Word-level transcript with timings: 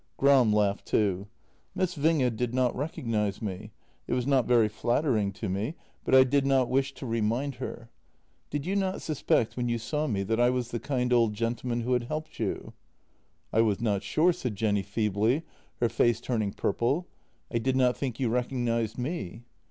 Gram 0.17 0.51
laughed 0.51 0.87
too: 0.87 1.27
"Miss 1.75 1.95
Winge 1.95 2.35
did 2.35 2.55
not 2.55 2.75
recognize 2.75 3.39
me. 3.39 3.69
It 4.07 4.13
was 4.13 4.25
not 4.25 4.47
very 4.47 4.67
flattering 4.67 5.31
to 5.33 5.47
me— 5.47 5.75
but 6.05 6.15
I 6.15 6.23
did 6.23 6.43
not 6.43 6.71
wish 6.71 6.95
to 6.95 7.05
remind 7.05 7.53
JENNY 7.53 7.65
146 7.67 7.67
her. 7.69 8.49
Did 8.49 8.65
you 8.65 8.75
not 8.75 9.01
suspect 9.03 9.55
when 9.55 9.69
you 9.69 9.77
saw 9.77 10.07
me 10.07 10.23
that 10.23 10.39
I 10.39 10.49
was 10.49 10.71
the 10.71 10.79
kind 10.79 11.13
old 11.13 11.35
gentleman 11.35 11.81
who 11.81 11.93
had 11.93 12.05
helped 12.05 12.39
you? 12.39 12.73
""I 13.53 13.61
was 13.61 13.79
not 13.79 14.01
sure," 14.01 14.33
said 14.33 14.55
Jenny 14.55 14.81
feebly, 14.81 15.43
her 15.79 15.87
face 15.87 16.19
turning 16.19 16.53
purple." 16.53 17.05
I 17.53 17.59
did 17.59 17.75
not 17.75 17.95
think 17.95 18.19
you 18.19 18.27
recognized 18.29 18.97
me." 18.97 19.43